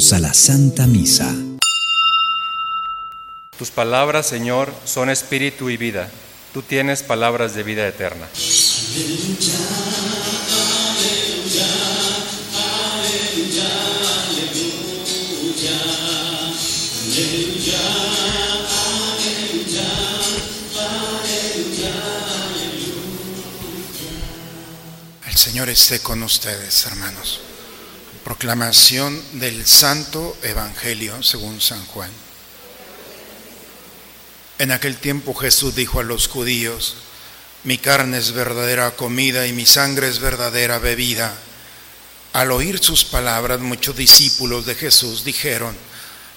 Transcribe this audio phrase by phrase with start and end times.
[0.00, 1.34] Bienvenidos a la Santa Misa.
[3.58, 6.08] Tus palabras, Señor, son espíritu y vida.
[6.54, 8.26] Tú tienes palabras de vida eterna.
[25.26, 27.49] El Señor esté con ustedes, hermanos.
[28.30, 32.12] Proclamación del Santo Evangelio según San Juan.
[34.60, 36.94] En aquel tiempo Jesús dijo a los judíos,
[37.64, 41.34] mi carne es verdadera comida y mi sangre es verdadera bebida.
[42.32, 45.76] Al oír sus palabras, muchos discípulos de Jesús dijeron,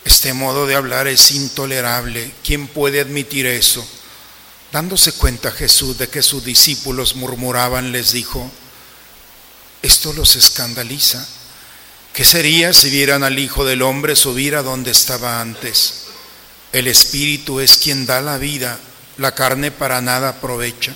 [0.03, 3.87] este modo de hablar es intolerable, ¿quién puede admitir eso?
[4.71, 8.49] Dándose cuenta Jesús de que sus discípulos murmuraban, les dijo,
[9.83, 11.23] esto los escandaliza.
[12.13, 16.03] ¿Qué sería si vieran al Hijo del Hombre subir a donde estaba antes?
[16.71, 18.79] El Espíritu es quien da la vida,
[19.17, 20.93] la carne para nada aprovecha.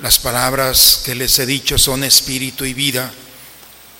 [0.00, 3.08] Las palabras que les he dicho son espíritu y vida.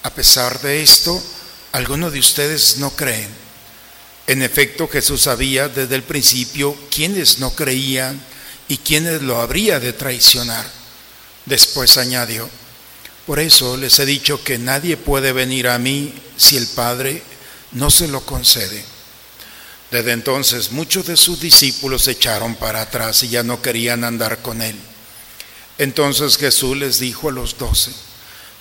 [0.02, 1.22] A pesar de esto,
[1.70, 3.28] algunos de ustedes no creen.
[4.26, 8.20] En efecto, Jesús sabía desde el principio quiénes no creían
[8.66, 10.66] y quiénes lo habría de traicionar.
[11.44, 12.50] Después añadió,
[13.26, 17.22] por eso les he dicho que nadie puede venir a mí si el Padre
[17.72, 18.84] no se lo concede.
[19.90, 24.42] Desde entonces muchos de sus discípulos se echaron para atrás y ya no querían andar
[24.42, 24.76] con él.
[25.78, 27.90] Entonces Jesús les dijo a los doce,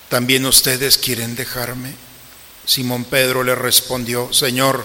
[0.08, 1.94] ¿también ustedes quieren dejarme?
[2.66, 4.84] Simón Pedro le respondió, Señor,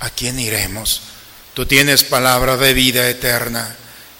[0.00, 1.02] ¿a quién iremos?
[1.54, 3.76] Tú tienes palabra de vida eterna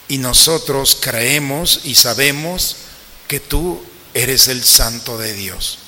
[0.09, 2.77] y nosotros creemos y sabemos
[3.29, 3.83] que tú
[4.17, 5.79] eres el santo de Dios.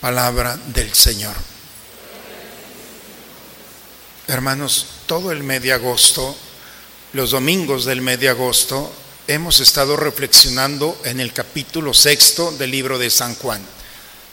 [0.00, 1.34] Palabra del Señor.
[4.28, 6.36] Hermanos, todo el mes de agosto,
[7.12, 8.92] los domingos del mes de agosto,
[9.26, 13.60] hemos estado reflexionando en el capítulo sexto del libro de San Juan.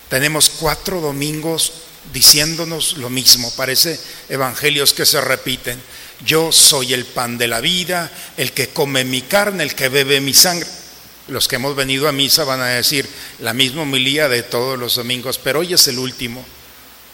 [0.07, 1.73] Tenemos cuatro domingos
[2.13, 3.99] diciéndonos lo mismo, parece
[4.29, 5.81] evangelios que se repiten.
[6.23, 10.21] Yo soy el pan de la vida, el que come mi carne, el que bebe
[10.21, 10.80] mi sangre.
[11.27, 13.07] Los que hemos venido a misa van a decir
[13.39, 16.43] la misma homilía de todos los domingos, pero hoy es el último.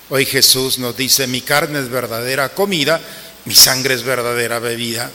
[0.10, 3.02] Hoy Jesús nos dice, mi carne es verdadera comida,
[3.46, 5.12] mi sangre es verdadera bebida.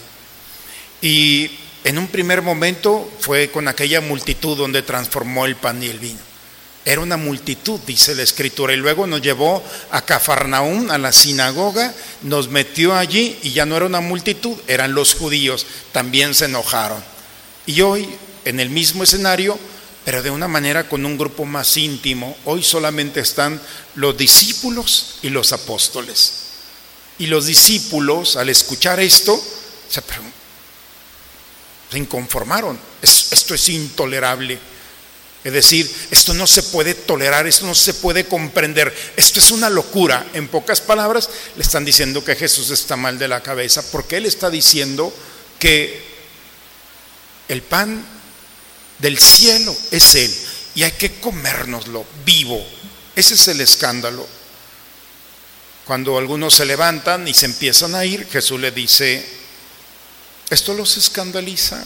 [1.00, 1.50] Y
[1.84, 6.20] en un primer momento fue con aquella multitud donde transformó el pan y el vino.
[6.84, 11.94] Era una multitud, dice la escritura, y luego nos llevó a Cafarnaún, a la sinagoga,
[12.22, 17.02] nos metió allí y ya no era una multitud, eran los judíos, también se enojaron.
[17.66, 18.08] Y hoy,
[18.44, 19.58] en el mismo escenario,
[20.04, 23.60] pero de una manera con un grupo más íntimo, hoy solamente están
[23.94, 26.32] los discípulos y los apóstoles.
[27.18, 29.40] Y los discípulos, al escuchar esto,
[29.88, 30.02] se,
[31.96, 32.78] inconformaron.
[33.00, 34.58] Esto es intolerable.
[35.44, 39.68] Es decir, esto no se puede tolerar, esto no se puede comprender, esto es una
[39.68, 40.24] locura.
[40.34, 44.26] En pocas palabras, le están diciendo que Jesús está mal de la cabeza, porque Él
[44.26, 45.12] está diciendo
[45.58, 46.00] que
[47.48, 48.04] el pan
[48.98, 50.34] del cielo es Él
[50.74, 52.64] y hay que comérnoslo vivo.
[53.14, 54.26] Ese es el escándalo.
[55.84, 59.24] Cuando algunos se levantan y se empiezan a ir, Jesús le dice,
[60.48, 61.84] esto los escandaliza.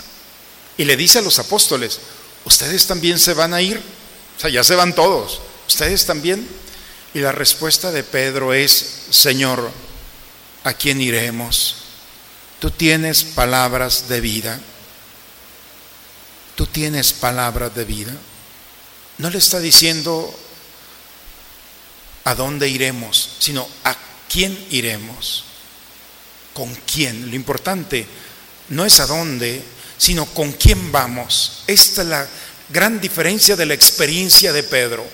[0.76, 1.98] Y le dice a los apóstoles,
[2.44, 3.80] ¿ustedes también se van a ir?
[4.36, 5.40] O sea, ya se van todos.
[5.66, 6.46] ¿Ustedes también?
[7.14, 9.70] Y la respuesta de Pedro es, Señor,
[10.64, 11.76] ¿a quién iremos?
[12.60, 14.60] Tú tienes palabras de vida.
[16.56, 18.12] Tú tienes palabras de vida.
[19.18, 20.34] No le está diciendo
[22.24, 23.94] a dónde iremos, sino a
[24.28, 25.44] quién iremos.
[26.54, 27.28] ¿Con quién?
[27.28, 28.06] Lo importante
[28.70, 29.62] no es a dónde,
[29.98, 31.62] sino con quién vamos.
[31.66, 32.26] Esta es la
[32.70, 35.06] gran diferencia de la experiencia de Pedro.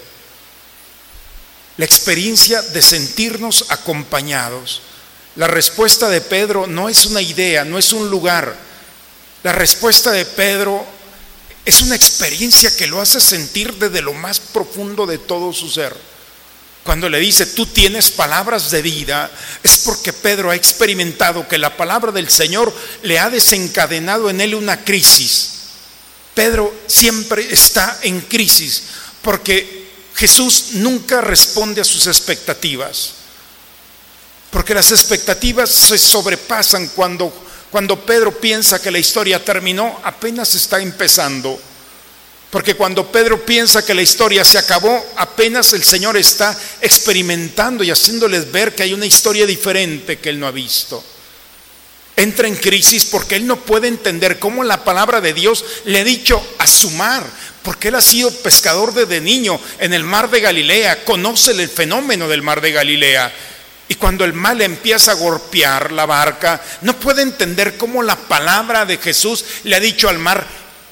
[1.76, 4.82] La experiencia de sentirnos acompañados.
[5.36, 8.56] La respuesta de Pedro no es una idea, no es un lugar.
[9.42, 10.86] La respuesta de Pedro
[11.64, 15.94] es una experiencia que lo hace sentir desde lo más profundo de todo su ser.
[16.82, 19.30] Cuando le dice, tú tienes palabras de vida,
[19.62, 24.56] es porque Pedro ha experimentado que la palabra del Señor le ha desencadenado en él
[24.56, 25.50] una crisis.
[26.34, 28.82] Pedro siempre está en crisis
[29.22, 29.82] porque
[30.14, 33.12] Jesús nunca responde a sus expectativas.
[34.50, 37.32] Porque las expectativas se sobrepasan cuando,
[37.72, 41.58] cuando Pedro piensa que la historia terminó, apenas está empezando.
[42.50, 47.90] Porque cuando Pedro piensa que la historia se acabó, apenas el Señor está experimentando y
[47.90, 51.02] haciéndoles ver que hay una historia diferente que él no ha visto.
[52.14, 56.04] Entra en crisis porque él no puede entender cómo la palabra de Dios le ha
[56.04, 57.24] dicho a su mar,
[57.62, 62.28] porque él ha sido pescador desde niño en el mar de Galilea, conoce el fenómeno
[62.28, 63.32] del mar de Galilea.
[63.92, 68.86] Y cuando el mal empieza a golpear la barca, no puede entender cómo la palabra
[68.86, 70.46] de Jesús le ha dicho al mar,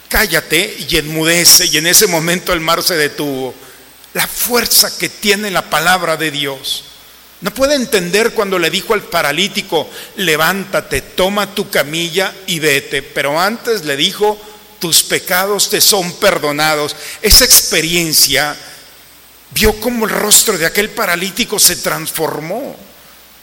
[0.07, 1.65] cállate y enmudece.
[1.65, 3.55] Y en ese momento el mar se detuvo.
[4.13, 6.85] La fuerza que tiene la palabra de Dios.
[7.41, 13.03] No puede entender cuando le dijo al paralítico, levántate, toma tu camilla y vete.
[13.03, 14.39] Pero antes le dijo,
[14.79, 16.95] tus pecados te son perdonados.
[17.23, 18.55] Esa experiencia
[19.53, 22.90] vio cómo el rostro de aquel paralítico se transformó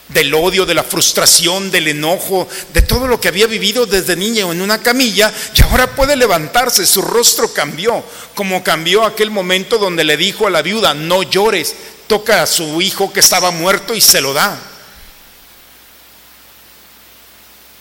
[0.09, 4.51] del odio, de la frustración, del enojo, de todo lo que había vivido desde niño
[4.51, 10.03] en una camilla, y ahora puede levantarse, su rostro cambió, como cambió aquel momento donde
[10.03, 11.75] le dijo a la viuda, no llores,
[12.07, 14.57] toca a su hijo que estaba muerto y se lo da.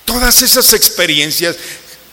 [0.05, 1.57] Todas esas experiencias,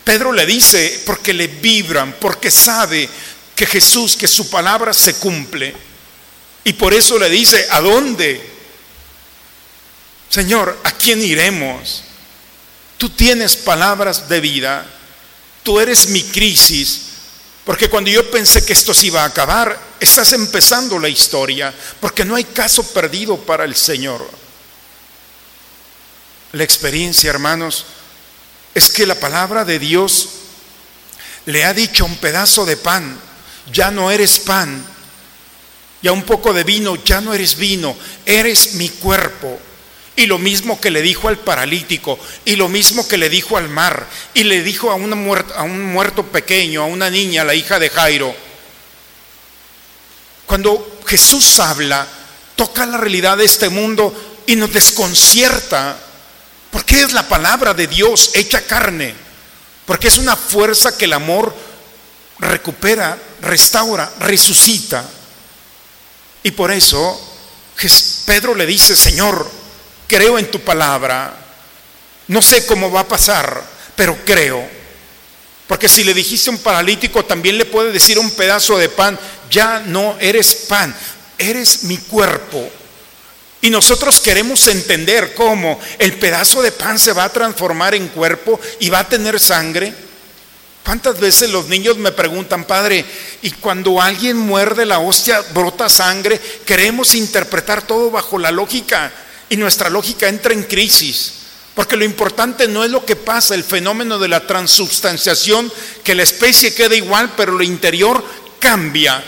[0.04, 3.10] Pedro le dice, porque le vibran, porque sabe
[3.56, 5.74] que Jesús, que su palabra se cumple.
[6.64, 8.53] Y por eso le dice, ¿a dónde?
[10.34, 12.02] Señor, ¿a quién iremos?
[12.98, 14.84] Tú tienes palabras de vida,
[15.62, 17.02] tú eres mi crisis,
[17.64, 22.26] porque cuando yo pensé que esto se iba a acabar, estás empezando la historia, porque
[22.26, 24.28] no hay caso perdido para el Señor.
[26.54, 27.86] La experiencia, hermanos,
[28.74, 30.30] es que la palabra de Dios
[31.46, 33.20] le ha dicho a un pedazo de pan,
[33.72, 34.84] ya no eres pan,
[36.02, 37.96] y a un poco de vino, ya no eres vino,
[38.26, 39.60] eres mi cuerpo.
[40.16, 43.70] Y lo mismo que le dijo al paralítico, y lo mismo que le dijo al
[43.70, 47.90] mar, y le dijo a, a un muerto pequeño, a una niña, la hija de
[47.90, 48.36] Jairo.
[50.46, 52.08] Cuando Jesús habla,
[52.56, 54.14] toca la realidad de este mundo
[54.46, 55.98] y nos desconcierta,
[56.72, 59.16] porque es la palabra de Dios hecha carne,
[59.86, 61.56] porque es una fuerza que el amor
[62.40, 65.10] recupera, restaura, resucita.
[66.44, 67.20] Y por eso
[68.26, 69.50] Pedro le dice, Señor,
[70.14, 71.34] creo en tu palabra.
[72.28, 73.64] No sé cómo va a pasar,
[73.96, 74.64] pero creo.
[75.66, 79.18] Porque si le dijiste a un paralítico, también le puede decir un pedazo de pan,
[79.50, 80.96] ya no eres pan,
[81.40, 82.70] eres mi cuerpo.
[83.62, 88.60] Y nosotros queremos entender cómo el pedazo de pan se va a transformar en cuerpo
[88.80, 89.96] y va a tener sangre.
[90.86, 93.04] ¿Cuántas veces los niños me preguntan, padre,
[93.42, 96.40] y cuando alguien muerde la hostia brota sangre?
[96.68, 99.12] Queremos interpretar todo bajo la lógica
[99.54, 101.34] y nuestra lógica entra en crisis.
[101.76, 105.72] Porque lo importante no es lo que pasa, el fenómeno de la transubstanciación,
[106.04, 108.26] que la especie queda igual, pero lo interior
[108.58, 109.24] cambia.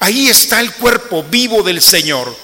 [0.00, 2.34] Ahí está el cuerpo vivo del Señor.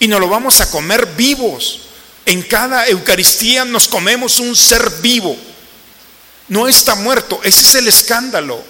[0.00, 1.82] Y nos lo vamos a comer vivos.
[2.26, 5.36] En cada Eucaristía nos comemos un ser vivo.
[6.48, 7.38] No está muerto.
[7.44, 8.60] Ese es el escándalo.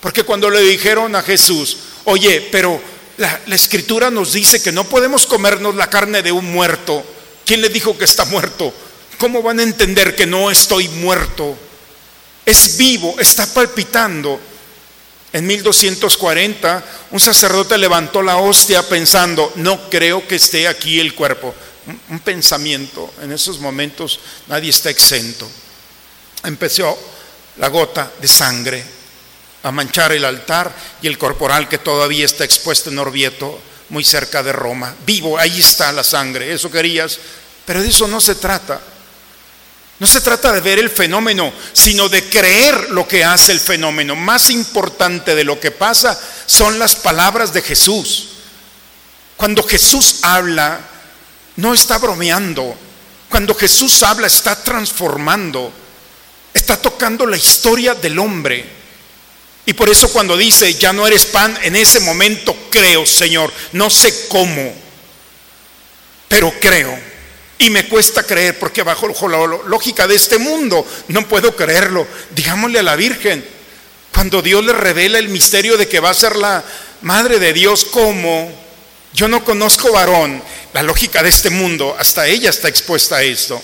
[0.00, 2.80] Porque cuando le dijeron a Jesús, oye, pero
[3.18, 7.04] la, escritura nos dice que no podemos comernos la carne de un muerto.
[7.44, 8.72] ¿Quién le dijo que está muerto?
[9.18, 11.58] ¿Cómo van a entender que no estoy muerto?
[12.46, 14.40] Es vivo, está palpitando.
[15.32, 21.54] En 1240 un sacerdote levantó la hostia pensando, no creo que esté aquí el cuerpo.
[22.08, 25.48] un pensamiento, en esos momentos nadie está exento.
[26.44, 26.96] Empezó
[27.56, 28.97] la gota de sangre
[29.62, 34.42] a manchar el altar y el corporal que todavía está expuesto en Orvieto, muy cerca
[34.42, 34.94] de Roma.
[35.06, 37.18] Vivo, ahí está la sangre, eso querías,
[37.64, 38.80] pero de eso no se trata.
[39.98, 44.14] No se trata de ver el fenómeno, sino de creer lo que hace el fenómeno.
[44.14, 48.28] Más importante de lo que pasa son las palabras de Jesús.
[49.36, 50.80] Cuando Jesús habla,
[51.56, 52.76] no está bromeando.
[53.28, 55.72] Cuando Jesús habla, está transformando.
[56.54, 58.77] Está tocando la historia del hombre.
[59.68, 63.52] Y por eso cuando dice, ya no eres pan, en ese momento creo, Señor.
[63.72, 64.74] No sé cómo,
[66.26, 66.98] pero creo.
[67.58, 72.06] Y me cuesta creer porque bajo la lógica de este mundo no puedo creerlo.
[72.30, 73.46] Digámosle a la Virgen,
[74.10, 76.64] cuando Dios le revela el misterio de que va a ser la
[77.02, 78.50] madre de Dios, como
[79.12, 83.62] yo no conozco varón, la lógica de este mundo, hasta ella está expuesta a esto.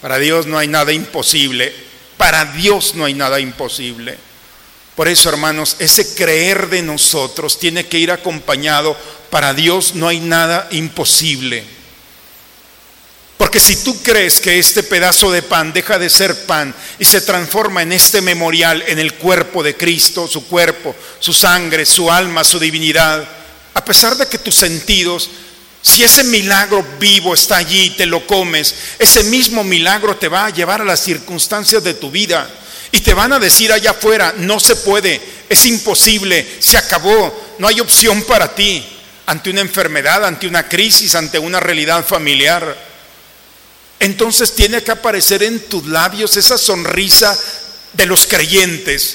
[0.00, 1.74] Para Dios no hay nada imposible.
[2.16, 4.30] Para Dios no hay nada imposible.
[4.94, 8.96] Por eso, hermanos, ese creer de nosotros tiene que ir acompañado.
[9.30, 11.64] Para Dios no hay nada imposible.
[13.38, 17.22] Porque si tú crees que este pedazo de pan deja de ser pan y se
[17.22, 22.44] transforma en este memorial, en el cuerpo de Cristo, su cuerpo, su sangre, su alma,
[22.44, 23.26] su divinidad,
[23.74, 25.30] a pesar de que tus sentidos,
[25.80, 30.46] si ese milagro vivo está allí y te lo comes, ese mismo milagro te va
[30.46, 32.48] a llevar a las circunstancias de tu vida
[32.92, 37.66] y te van a decir allá afuera, no se puede, es imposible, se acabó, no
[37.66, 38.86] hay opción para ti
[39.26, 42.92] ante una enfermedad, ante una crisis, ante una realidad familiar
[44.02, 47.38] entonces tiene que aparecer en tus labios esa sonrisa
[47.92, 49.14] de los creyentes.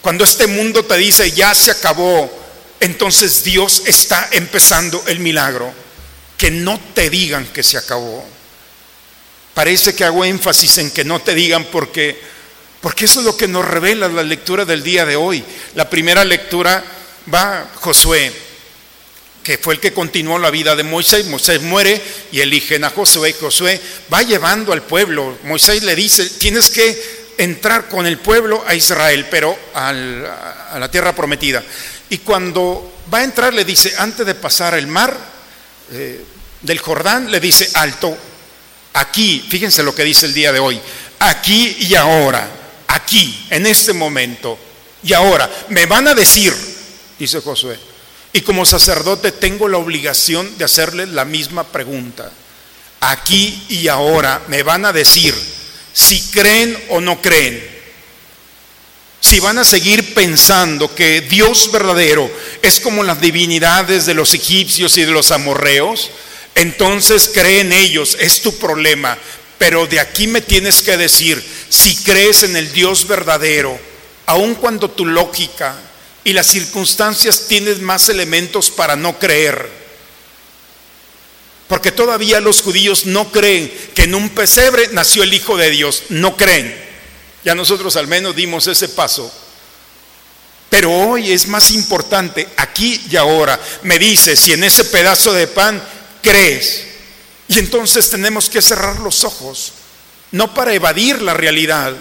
[0.00, 2.32] Cuando este mundo te dice, ya se acabó,
[2.80, 5.70] entonces Dios está empezando el milagro.
[6.38, 8.26] Que no te digan que se acabó.
[9.52, 12.18] Parece que hago énfasis en que no te digan porque,
[12.82, 15.42] porque eso es lo que nos revela la lectura del día de hoy.
[15.74, 16.84] La primera lectura
[17.32, 18.32] va Josué
[19.42, 21.26] que fue el que continuó la vida de Moisés.
[21.26, 23.34] Moisés muere y eligen a Josué.
[23.38, 23.80] Josué
[24.12, 25.38] va llevando al pueblo.
[25.44, 31.14] Moisés le dice, tienes que entrar con el pueblo a Israel, pero a la tierra
[31.14, 31.62] prometida.
[32.10, 35.16] Y cuando va a entrar le dice, antes de pasar el mar
[35.92, 36.24] eh,
[36.60, 38.16] del Jordán, le dice, alto,
[38.92, 40.80] aquí, fíjense lo que dice el día de hoy,
[41.18, 42.48] aquí y ahora,
[42.94, 44.58] aquí, en este momento
[45.04, 46.54] y ahora, me van a decir,
[47.18, 47.78] dice Josué,
[48.32, 52.30] y como sacerdote tengo la obligación de hacerle la misma pregunta.
[53.00, 55.34] Aquí y ahora me van a decir
[55.92, 57.70] si creen o no creen.
[59.20, 62.30] Si van a seguir pensando que Dios verdadero
[62.62, 66.10] es como las divinidades de los egipcios y de los amorreos,
[66.54, 69.18] entonces creen ellos, es tu problema.
[69.62, 73.78] Pero de aquí me tienes que decir si crees en el Dios verdadero,
[74.26, 75.76] aun cuando tu lógica,
[76.24, 79.70] y las circunstancias tienen más elementos para no creer.
[81.68, 86.06] Porque todavía los judíos no creen que en un pesebre nació el Hijo de Dios.
[86.08, 86.76] No creen.
[87.44, 89.32] Ya nosotros al menos dimos ese paso.
[90.70, 93.60] Pero hoy es más importante, aquí y ahora.
[93.84, 95.80] Me dice si en ese pedazo de pan
[96.20, 96.91] crees.
[97.54, 99.72] Y entonces tenemos que cerrar los ojos.
[100.30, 101.94] No para evadir la realidad,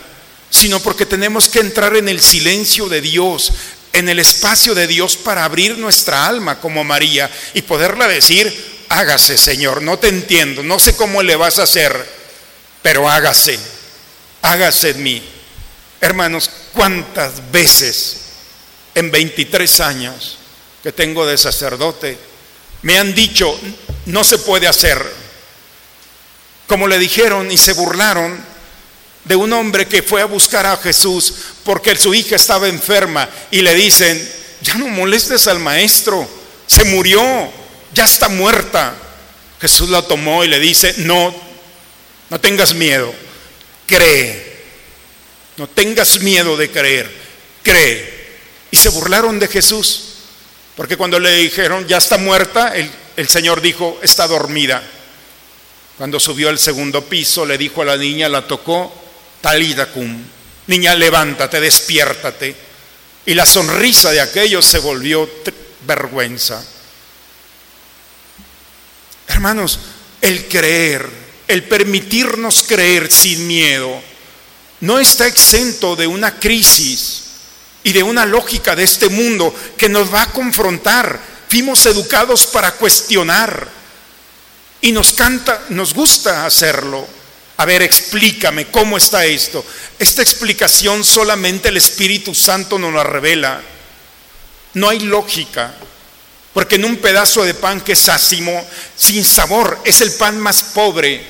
[0.50, 3.52] sino porque tenemos que entrar en el silencio de Dios,
[3.92, 9.38] en el espacio de Dios para abrir nuestra alma como María y poderla decir, hágase
[9.38, 12.08] Señor, no te entiendo, no sé cómo le vas a hacer,
[12.82, 13.60] pero hágase,
[14.42, 15.22] hágase en mí.
[16.00, 18.22] Hermanos, ¿cuántas veces
[18.96, 20.38] en 23 años
[20.82, 22.18] que tengo de sacerdote
[22.84, 23.60] me han dicho,
[24.06, 25.21] no se puede hacer?
[26.72, 28.40] Como le dijeron y se burlaron
[29.26, 31.34] de un hombre que fue a buscar a Jesús
[31.66, 36.26] porque su hija estaba enferma y le dicen, ya no molestes al maestro,
[36.66, 37.22] se murió,
[37.94, 38.96] ya está muerta.
[39.60, 41.36] Jesús la tomó y le dice, no,
[42.30, 43.14] no tengas miedo,
[43.86, 44.64] cree,
[45.58, 47.12] no tengas miedo de creer,
[47.64, 48.40] cree.
[48.72, 50.04] Y se burlaron de Jesús,
[50.78, 54.82] porque cuando le dijeron, ya está muerta, el, el Señor dijo, está dormida.
[56.02, 58.92] Cuando subió al segundo piso, le dijo a la niña, la tocó
[59.40, 60.20] Talida cum,
[60.66, 62.56] niña, levántate, despiértate.
[63.28, 65.30] Y la sonrisa de aquellos se volvió
[65.86, 66.66] vergüenza.
[69.28, 69.78] Hermanos,
[70.22, 71.08] el creer,
[71.48, 74.02] el permitirnos creer sin miedo,
[74.80, 77.26] no está exento de una crisis
[77.84, 81.22] y de una lógica de este mundo que nos va a confrontar.
[81.48, 83.81] Fuimos educados para cuestionar
[84.82, 87.08] y nos canta, nos gusta hacerlo.
[87.58, 89.64] A ver, explícame cómo está esto.
[90.00, 93.62] Esta explicación solamente el Espíritu Santo nos la revela.
[94.74, 95.76] No hay lógica.
[96.54, 100.64] Porque en un pedazo de pan que es ácimo, sin sabor, es el pan más
[100.64, 101.24] pobre.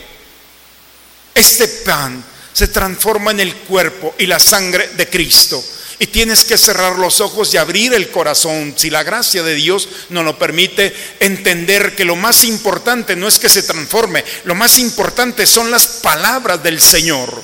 [1.36, 5.64] Este pan se transforma en el cuerpo y la sangre de Cristo.
[6.02, 9.88] Y tienes que cerrar los ojos y abrir el corazón, si la gracia de Dios
[10.10, 14.80] nos lo permite, entender que lo más importante no es que se transforme, lo más
[14.80, 17.44] importante son las palabras del Señor.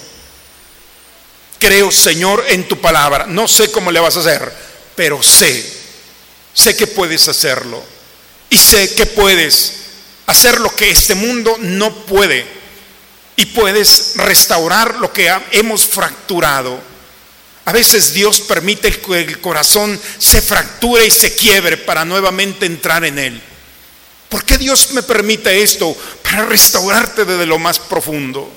[1.59, 3.27] Creo, Señor, en tu palabra.
[3.27, 4.51] No sé cómo le vas a hacer,
[4.95, 5.63] pero sé,
[6.51, 7.83] sé que puedes hacerlo.
[8.49, 9.73] Y sé que puedes
[10.25, 12.43] hacer lo que este mundo no puede.
[13.35, 16.96] Y puedes restaurar lo que hemos fracturado
[17.67, 23.03] a veces Dios permite que el corazón se fracture y se quiebre para nuevamente entrar
[23.03, 23.41] en él.
[24.29, 25.93] ¿Por qué Dios me permite esto?
[26.23, 28.49] Para restaurarte desde lo más profundo.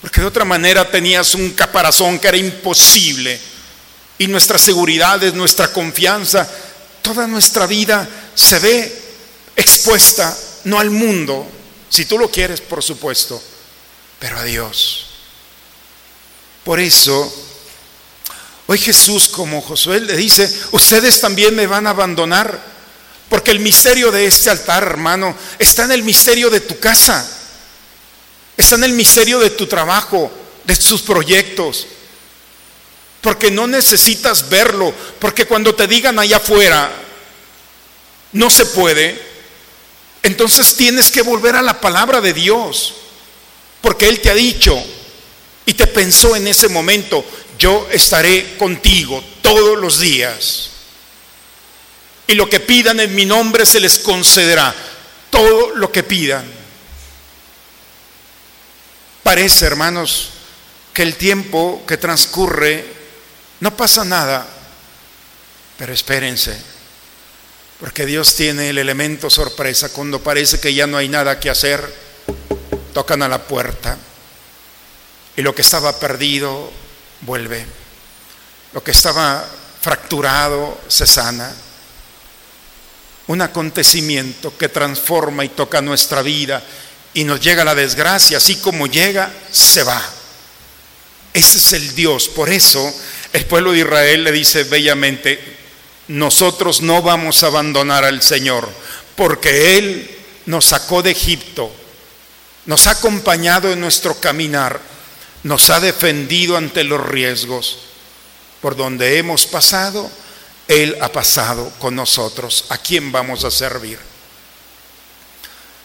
[0.00, 3.40] Porque de otra manera tenías un caparazón que era imposible.
[4.16, 6.48] Y nuestra seguridad, nuestra confianza,
[7.02, 9.02] toda nuestra vida se ve
[9.56, 11.48] expuesta, no al mundo,
[11.88, 13.42] si tú lo quieres, por supuesto,
[14.20, 15.06] pero a Dios.
[16.62, 17.45] Por eso,
[18.66, 22.76] hoy Jesús como Josué le dice, ustedes también me van a abandonar,
[23.28, 27.28] porque el misterio de este altar, hermano, está en el misterio de tu casa,
[28.56, 30.30] está en el misterio de tu trabajo,
[30.64, 31.86] de tus proyectos,
[33.20, 36.90] porque no necesitas verlo, porque cuando te digan allá afuera,
[38.32, 39.20] no se puede,
[40.22, 42.94] entonces tienes que volver a la palabra de Dios,
[43.80, 44.76] porque Él te ha dicho
[45.64, 47.24] y te pensó en ese momento,
[47.58, 50.70] yo estaré contigo todos los días.
[52.26, 54.74] Y lo que pidan en mi nombre se les concederá,
[55.30, 56.44] todo lo que pidan.
[59.22, 60.30] Parece, hermanos,
[60.92, 62.84] que el tiempo que transcurre
[63.60, 64.46] no pasa nada,
[65.78, 66.76] pero espérense
[67.80, 69.90] porque Dios tiene el elemento sorpresa.
[69.90, 71.94] Cuando parece que ya no hay nada que hacer,
[72.94, 73.98] tocan a la puerta.
[75.36, 76.72] Y lo que estaba perdido
[77.22, 77.64] vuelve.
[78.72, 79.44] Lo que estaba
[79.80, 81.52] fracturado se sana.
[83.28, 86.62] Un acontecimiento que transforma y toca nuestra vida
[87.14, 90.02] y nos llega la desgracia, así como llega, se va.
[91.32, 92.28] Ese es el Dios.
[92.28, 92.92] Por eso
[93.32, 95.56] el pueblo de Israel le dice bellamente,
[96.08, 98.68] nosotros no vamos a abandonar al Señor,
[99.16, 100.10] porque Él
[100.46, 101.70] nos sacó de Egipto,
[102.66, 104.80] nos ha acompañado en nuestro caminar,
[105.46, 107.78] nos ha defendido ante los riesgos.
[108.60, 110.10] Por donde hemos pasado,
[110.66, 112.64] Él ha pasado con nosotros.
[112.70, 113.96] ¿A quién vamos a servir?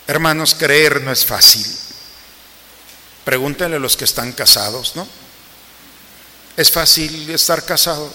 [0.07, 1.67] Hermanos, creer no es fácil.
[3.23, 5.07] Pregúntenle a los que están casados, ¿no?
[6.57, 8.11] ¿Es fácil estar casado?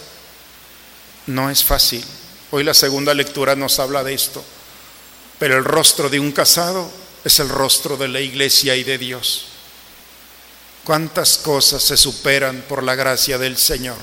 [1.26, 2.04] No es fácil.
[2.50, 4.44] Hoy la segunda lectura nos habla de esto.
[5.38, 6.90] Pero el rostro de un casado
[7.24, 9.55] es el rostro de la iglesia y de Dios.
[10.86, 13.96] ¿Cuántas cosas se superan por la gracia del Señor?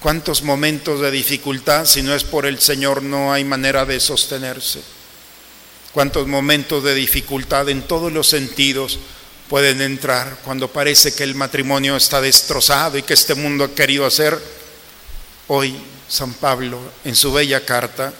[0.00, 4.82] ¿Cuántos momentos de dificultad, si no es por el Señor, no hay manera de sostenerse?
[5.92, 8.98] ¿Cuántos momentos de dificultad en todos los sentidos
[9.48, 14.04] pueden entrar cuando parece que el matrimonio está destrozado y que este mundo ha querido
[14.04, 14.36] hacer?
[15.46, 15.76] Hoy
[16.08, 18.12] San Pablo en su bella carta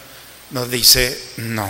[0.53, 1.69] nos dice no,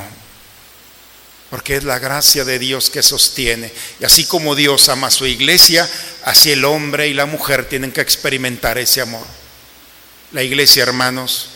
[1.51, 3.73] porque es la gracia de Dios que sostiene.
[4.01, 5.89] Y así como Dios ama a su iglesia,
[6.25, 9.27] así el hombre y la mujer tienen que experimentar ese amor.
[10.33, 11.49] La iglesia, hermanos,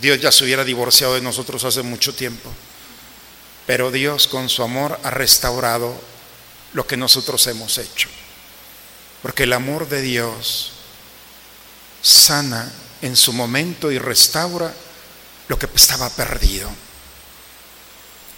[0.00, 2.52] Dios ya se hubiera divorciado de nosotros hace mucho tiempo,
[3.66, 6.00] pero Dios con su amor ha restaurado
[6.74, 8.08] lo que nosotros hemos hecho.
[9.22, 10.72] Porque el amor de Dios
[12.02, 14.72] sana en su momento y restaura
[15.48, 16.70] lo que estaba perdido.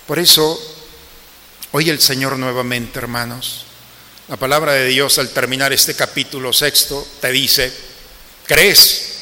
[0.08, 0.58] Por eso,
[1.72, 3.66] hoy el Señor nuevamente, hermanos,
[4.28, 7.70] la palabra de Dios al terminar este capítulo sexto te dice,
[8.46, 9.16] crees.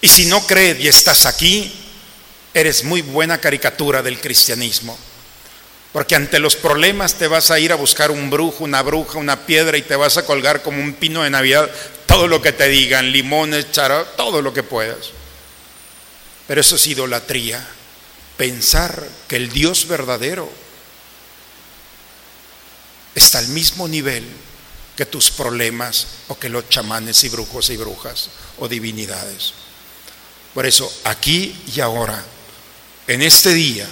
[0.00, 1.74] Y si no crees y estás aquí,
[2.54, 4.96] eres muy buena caricatura del cristianismo.
[5.92, 9.46] Porque ante los problemas te vas a ir a buscar un brujo, una bruja, una
[9.46, 11.68] piedra y te vas a colgar como un pino de Navidad
[12.06, 15.10] todo lo que te digan, limones, charo, todo lo que puedas.
[16.46, 17.77] Pero eso es idolatría.
[18.38, 20.50] Pensar que el Dios verdadero
[23.14, 24.26] está al mismo nivel
[24.96, 29.52] que tus problemas o que los chamanes y brujos y brujas o divinidades.
[30.54, 32.24] Por eso, aquí y ahora,
[33.06, 33.86] en este día,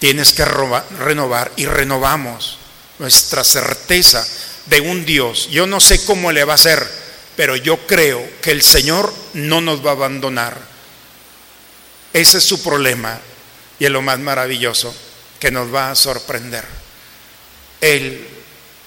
[0.00, 2.58] tienes que renovar y renovamos
[2.98, 4.26] nuestra certeza
[4.66, 5.48] de un Dios.
[5.50, 7.02] Yo no sé cómo le va a ser
[7.36, 10.58] pero yo creo que el Señor no nos va a abandonar.
[12.12, 13.18] Ese es su problema
[13.82, 14.94] y es lo más maravilloso
[15.40, 16.64] que nos va a sorprender.
[17.80, 18.28] Él,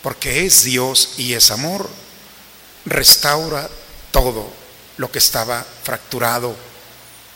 [0.01, 1.89] porque es Dios y es amor,
[2.85, 3.69] restaura
[4.11, 4.49] todo
[4.95, 6.55] lo que estaba fracturado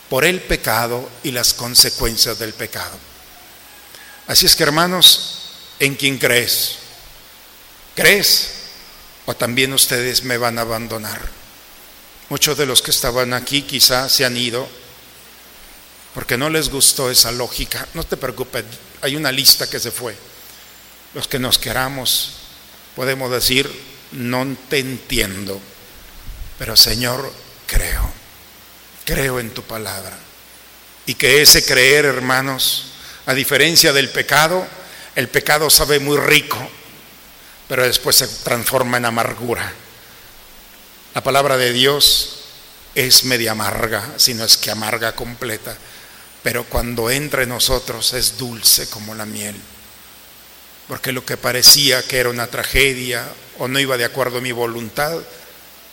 [0.08, 2.96] por el pecado y las consecuencias del pecado.
[4.26, 6.76] Así es que hermanos, ¿en quién crees?
[7.94, 8.52] ¿Crees?
[9.26, 11.20] o también ustedes me van a abandonar.
[12.30, 14.66] Muchos de los que estaban aquí quizás se han ido
[16.14, 17.86] porque no les gustó esa lógica.
[17.94, 18.64] No te preocupes,
[19.00, 20.16] hay una lista que se fue.
[21.14, 22.32] Los que nos queramos
[22.94, 23.70] podemos decir,
[24.12, 25.60] no te entiendo,
[26.58, 27.32] pero Señor,
[27.66, 28.10] creo,
[29.04, 30.18] creo en tu palabra.
[31.06, 32.86] Y que ese creer, hermanos,
[33.26, 34.66] a diferencia del pecado,
[35.16, 36.58] el pecado sabe muy rico,
[37.68, 39.72] pero después se transforma en amargura.
[41.14, 42.40] La palabra de Dios
[42.94, 45.76] es media amarga, si no es que amarga completa,
[46.42, 49.56] pero cuando entra en nosotros es dulce como la miel.
[50.88, 53.24] porque lo que parecía que era una tragedia
[53.58, 55.20] o no iba de acuerdo a mi voluntad,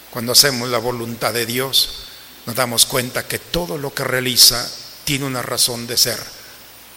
[0.10, 2.08] cuando hacemos la voluntad de Dios,
[2.48, 4.68] nos damos cuenta que todo lo que realiza
[5.04, 6.18] tiene una razón de ser,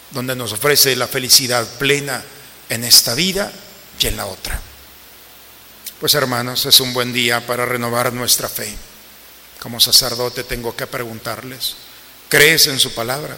[0.09, 2.23] donde nos ofrece la felicidad plena
[2.69, 3.51] en esta vida
[3.99, 4.59] y en la otra.
[5.99, 8.75] Pues hermanos, es un buen día para renovar nuestra fe.
[9.59, 11.75] Como sacerdote tengo que preguntarles,
[12.31, 13.37] ¿crees en su palabra?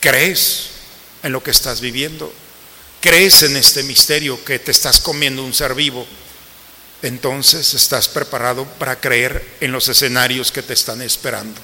[0.00, 0.70] ¿Crees
[1.22, 2.30] en lo que estás viviendo?
[3.00, 6.04] ¿Crees en este misterio que te estás comiendo un ser vivo?
[7.02, 11.60] Entonces estás preparado para creer en los escenarios que te están esperando.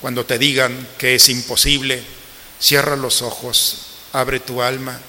[0.00, 2.00] Cuando te digan que es imposible,
[2.60, 3.78] cierra los ojos,
[4.12, 5.00] abre tu alma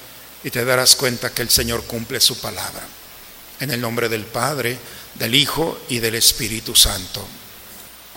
[0.44, 2.82] y te darás cuenta que el Señor cumple su palabra.
[3.60, 4.80] En el nombre del Padre,
[5.14, 7.24] del Hijo y del Espíritu Santo.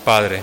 [0.02, 0.42] Padre,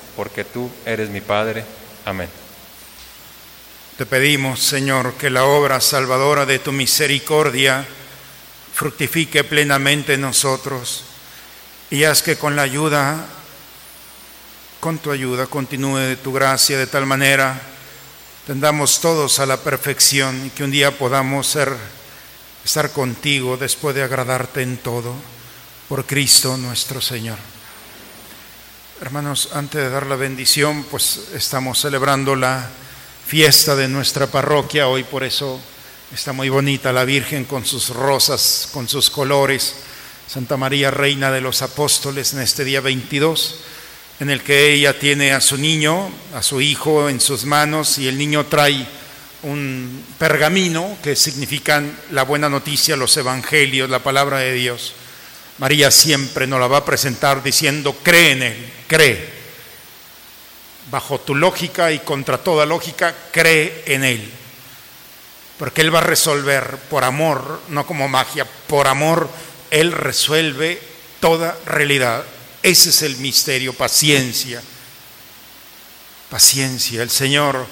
[0.21, 1.65] porque tú eres mi Padre.
[2.05, 2.29] Amén.
[3.97, 7.83] Te pedimos, Señor, que la obra salvadora de tu misericordia
[8.71, 11.05] fructifique plenamente en nosotros
[11.89, 13.25] y haz que con la ayuda,
[14.79, 17.59] con tu ayuda, continúe tu gracia de tal manera
[18.45, 21.75] tendamos todos a la perfección y que un día podamos ser
[22.63, 25.15] estar contigo después de agradarte en todo,
[25.89, 27.39] por Cristo nuestro Señor.
[29.01, 32.69] Hermanos, antes de dar la bendición, pues estamos celebrando la
[33.25, 34.87] fiesta de nuestra parroquia.
[34.87, 35.59] Hoy por eso
[36.13, 39.73] está muy bonita la Virgen con sus rosas, con sus colores.
[40.27, 43.55] Santa María, Reina de los Apóstoles, en este día 22,
[44.19, 48.07] en el que ella tiene a su niño, a su hijo en sus manos y
[48.07, 48.87] el niño trae
[49.41, 54.93] un pergamino que significan la buena noticia, los evangelios, la palabra de Dios.
[55.57, 59.41] María siempre nos la va a presentar diciendo, cree en Él, cree.
[60.89, 64.31] Bajo tu lógica y contra toda lógica, cree en Él.
[65.57, 69.29] Porque Él va a resolver por amor, no como magia, por amor,
[69.69, 70.81] Él resuelve
[71.19, 72.23] toda realidad.
[72.63, 74.61] Ese es el misterio, paciencia.
[76.29, 77.03] Paciencia.
[77.03, 77.65] El Señor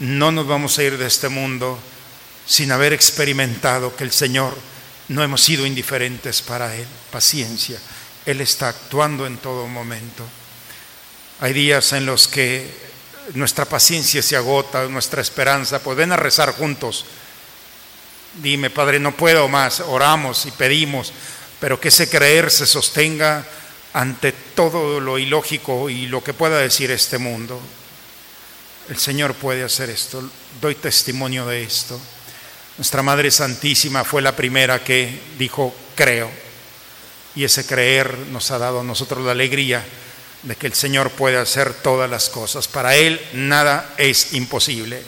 [0.00, 1.78] no nos vamos a ir de este mundo
[2.46, 4.56] sin haber experimentado que el Señor
[5.08, 6.86] no hemos sido indiferentes para Él.
[7.10, 7.78] Paciencia.
[8.26, 10.24] Él está actuando en todo momento.
[11.40, 12.88] Hay días en los que
[13.34, 17.06] nuestra paciencia se agota, nuestra esperanza, pues ven a rezar juntos.
[18.34, 21.12] Dime, Padre, no puedo más, oramos y pedimos,
[21.60, 23.44] pero que ese creer se sostenga
[23.92, 27.60] ante todo lo ilógico y lo que pueda decir este mundo.
[28.88, 30.30] El Señor puede hacer esto.
[30.60, 31.98] Doy testimonio de esto.
[32.78, 36.30] Nuestra Madre Santísima fue la primera que dijo, creo.
[37.34, 39.84] Y ese creer nos ha dado a nosotros la alegría
[40.44, 42.68] de que el Señor puede hacer todas las cosas.
[42.68, 45.02] Para Él nada es imposible.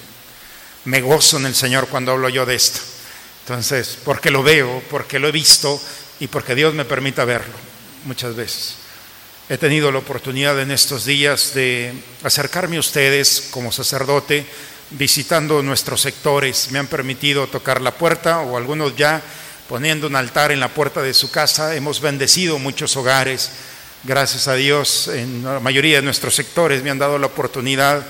[0.84, 2.80] Me gozo en el Señor cuando hablo yo de esto.
[3.44, 5.80] Entonces, porque lo veo, porque lo he visto
[6.18, 7.54] y porque Dios me permita verlo
[8.04, 8.74] muchas veces.
[9.48, 14.44] He tenido la oportunidad en estos días de acercarme a ustedes como sacerdote,
[14.90, 16.70] visitando nuestros sectores.
[16.70, 19.22] Me han permitido tocar la puerta o algunos ya
[19.68, 21.74] poniendo un altar en la puerta de su casa.
[21.74, 23.50] Hemos bendecido muchos hogares.
[24.02, 28.02] Gracias a Dios, en la mayoría de nuestros sectores me han dado la oportunidad,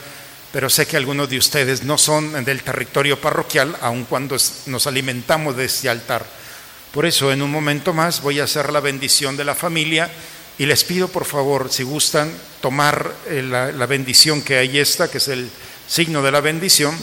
[0.53, 5.57] pero sé que algunos de ustedes no son del territorio parroquial, aun cuando nos alimentamos
[5.57, 6.25] de ese altar.
[6.93, 10.11] Por eso, en un momento más, voy a hacer la bendición de la familia
[10.59, 15.19] y les pido por favor, si gustan, tomar eh, la, bendición que ahí está, que
[15.19, 15.51] es el
[15.91, 16.97] signo de la bendición,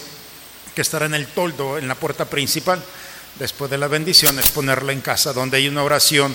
[0.73, 2.81] que estará en el toldo, en la puerta principal.
[3.35, 6.33] Después de la bendición es ponerla en casa, donde hay una oración.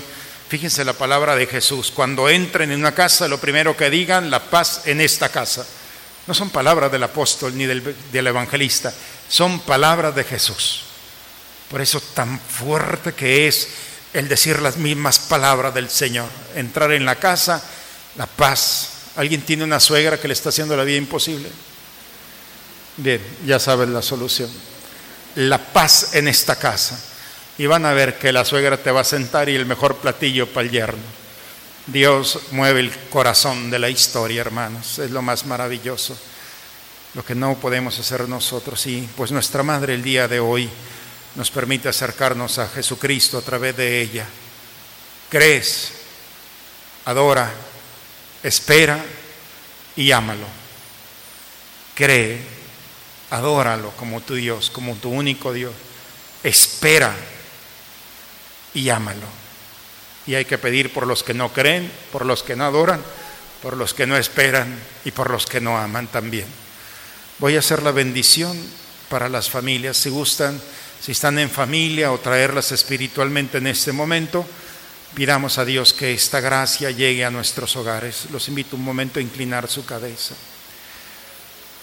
[0.48, 1.90] Fíjense la palabra de Jesús.
[1.90, 5.66] Cuando entren en una casa, lo primero que digan, la paz en esta casa.
[6.26, 8.92] No son palabras del apóstol ni del, del evangelista,
[9.28, 10.82] son palabras de Jesús.
[11.70, 13.68] Por eso tan fuerte que es
[14.12, 17.64] el decir las mismas palabras del Señor, entrar en la casa,
[18.16, 18.90] la paz.
[19.16, 21.48] ¿Alguien tiene una suegra que le está haciendo la vida imposible?
[22.96, 24.50] Bien, ya sabes la solución.
[25.36, 27.00] La paz en esta casa.
[27.58, 30.46] Y van a ver que la suegra te va a sentar y el mejor platillo
[30.46, 31.22] para el yerno.
[31.86, 34.98] Dios mueve el corazón de la historia, hermanos.
[34.98, 36.16] Es lo más maravilloso.
[37.14, 38.86] Lo que no podemos hacer nosotros.
[38.86, 40.68] Y pues nuestra madre el día de hoy
[41.34, 44.26] nos permite acercarnos a Jesucristo a través de ella.
[45.28, 45.92] Crees,
[47.06, 47.50] adora,
[48.42, 49.02] espera
[49.96, 50.46] y ámalo.
[51.94, 52.61] Cree,
[53.32, 55.72] adóralo como tu Dios, como tu único Dios.
[56.42, 57.14] Espera
[58.74, 59.26] y ámalo.
[60.26, 63.02] Y hay que pedir por los que no creen, por los que no adoran,
[63.62, 66.46] por los que no esperan y por los que no aman también.
[67.38, 68.56] Voy a hacer la bendición
[69.08, 70.60] para las familias, si gustan,
[71.00, 74.46] si están en familia o traerlas espiritualmente en este momento,
[75.14, 78.26] pidamos a Dios que esta gracia llegue a nuestros hogares.
[78.30, 80.34] Los invito un momento a inclinar su cabeza.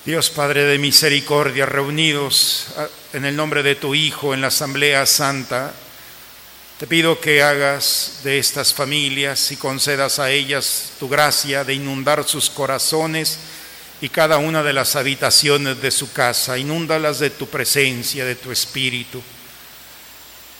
[0.06, 5.06] Dios Padre de misericordia, reunidos ah, en el nombre de tu Hijo en la Asamblea
[5.06, 5.74] Santa,
[6.80, 12.24] te pido que hagas de estas familias y concedas a ellas tu gracia de inundar
[12.26, 13.40] sus corazones
[14.00, 16.58] y cada una de las habitaciones de su casa.
[16.58, 19.22] Inúndalas de tu presencia, de tu espíritu.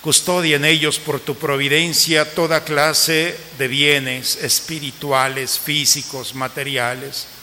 [0.02, 7.39] Custodia en ellos por tu providencia toda clase de bienes espirituales, físicos, materiales.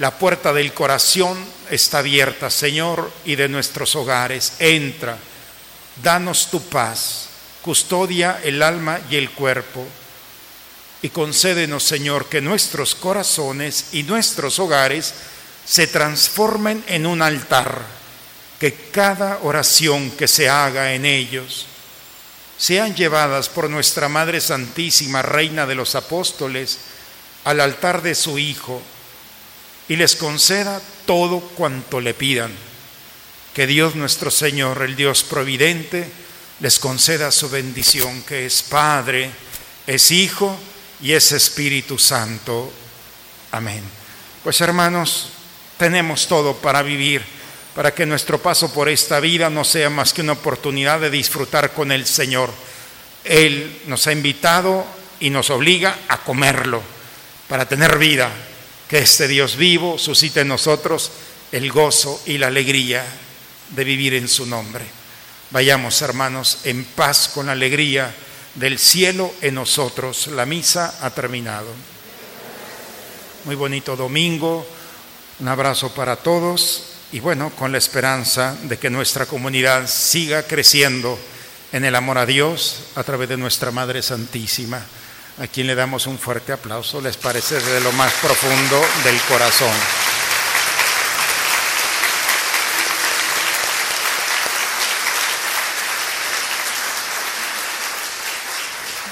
[0.00, 1.38] La puerta del corazón
[1.70, 4.54] está abierta, Señor, y de nuestros hogares.
[4.58, 5.18] Entra,
[6.02, 7.28] danos tu paz
[7.60, 9.86] custodia el alma y el cuerpo.
[11.02, 15.12] Y concédenos, Señor, que nuestros corazones y nuestros hogares
[15.66, 17.82] se transformen en un altar,
[18.58, 21.66] que cada oración que se haga en ellos
[22.56, 26.78] sean llevadas por nuestra Madre Santísima, Reina de los Apóstoles,
[27.44, 28.80] al altar de su Hijo,
[29.90, 32.52] y les conceda todo cuanto le pidan.
[33.52, 36.08] Que Dios nuestro Señor, el Dios providente,
[36.60, 39.32] les conceda su bendición, que es Padre,
[39.88, 40.56] es Hijo
[41.02, 42.72] y es Espíritu Santo.
[43.50, 43.82] Amén.
[44.44, 45.30] Pues hermanos,
[45.76, 47.24] tenemos todo para vivir,
[47.74, 51.72] para que nuestro paso por esta vida no sea más que una oportunidad de disfrutar
[51.72, 52.52] con el Señor.
[53.24, 54.86] Él nos ha invitado
[55.18, 56.80] y nos obliga a comerlo,
[57.48, 58.30] para tener vida.
[58.90, 61.12] Que este Dios vivo suscite en nosotros
[61.52, 63.06] el gozo y la alegría
[63.68, 64.84] de vivir en su nombre.
[65.52, 68.12] Vayamos, hermanos, en paz con alegría
[68.56, 70.26] del cielo en nosotros.
[70.26, 71.68] La misa ha terminado.
[73.44, 74.66] Muy bonito domingo.
[75.38, 81.16] Un abrazo para todos y bueno, con la esperanza de que nuestra comunidad siga creciendo
[81.70, 84.84] en el amor a Dios a través de nuestra Madre Santísima,
[85.38, 89.70] a quien le damos un fuerte aplauso, les parece de lo más profundo del corazón.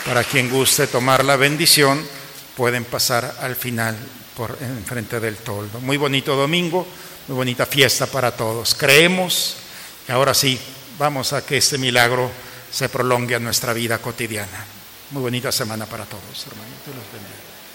[0.05, 2.03] Para quien guste tomar la bendición,
[2.57, 3.95] pueden pasar al final
[4.35, 5.81] por enfrente del toldo.
[5.81, 6.87] Muy bonito domingo,
[7.29, 8.75] muy bonita fiesta para todos.
[8.75, 9.57] Creemos
[10.09, 10.59] y ahora sí,
[10.99, 12.31] vamos a que este milagro
[12.71, 14.78] se prolongue en nuestra vida cotidiana.
[15.11, 16.73] Muy bonita semana para todos, hermanos.
[16.87, 17.68] Los bendiga.